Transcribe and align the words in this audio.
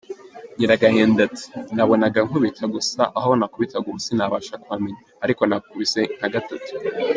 Nyiragahinda 0.57 1.19
ati: 1.27 1.45
“Nabonaga 1.75 2.19
nkubita 2.27 2.63
gusa, 2.75 3.01
aho 3.19 3.29
nakubitaga 3.39 3.87
ubu 3.91 3.99
sinabasha 4.05 4.53
kuhamenya, 4.63 5.01
ariko 5.23 5.41
nakubise 5.45 6.01
nka 6.17 6.27
gatatu”. 6.35 6.71